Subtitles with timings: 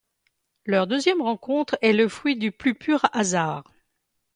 [0.65, 3.65] Leur deuxième rencontre est le fruit du plus pur hasard.